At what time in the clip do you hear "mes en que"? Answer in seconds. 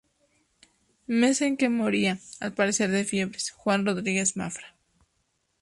1.19-1.69